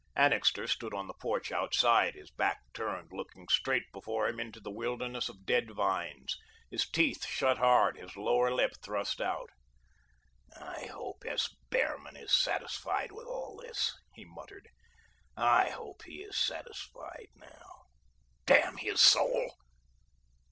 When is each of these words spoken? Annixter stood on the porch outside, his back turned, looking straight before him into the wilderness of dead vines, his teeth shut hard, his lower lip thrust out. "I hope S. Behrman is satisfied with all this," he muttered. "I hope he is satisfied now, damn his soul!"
Annixter 0.15 0.65
stood 0.65 0.95
on 0.95 1.05
the 1.05 1.13
porch 1.13 1.51
outside, 1.51 2.15
his 2.15 2.31
back 2.31 2.61
turned, 2.73 3.09
looking 3.11 3.47
straight 3.49 3.83
before 3.93 4.27
him 4.27 4.39
into 4.39 4.59
the 4.59 4.71
wilderness 4.71 5.29
of 5.29 5.45
dead 5.45 5.69
vines, 5.75 6.35
his 6.71 6.89
teeth 6.89 7.23
shut 7.23 7.59
hard, 7.59 7.97
his 7.97 8.17
lower 8.17 8.49
lip 8.51 8.73
thrust 8.81 9.21
out. 9.21 9.51
"I 10.59 10.87
hope 10.91 11.21
S. 11.27 11.53
Behrman 11.69 12.17
is 12.17 12.35
satisfied 12.35 13.11
with 13.11 13.27
all 13.27 13.57
this," 13.63 13.95
he 14.15 14.25
muttered. 14.25 14.69
"I 15.37 15.69
hope 15.69 16.01
he 16.01 16.23
is 16.23 16.35
satisfied 16.35 17.27
now, 17.35 17.83
damn 18.47 18.77
his 18.77 18.99
soul!" 19.01 19.51